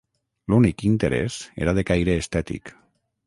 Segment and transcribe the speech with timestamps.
[0.53, 2.73] L'únic interès era de caire estètic.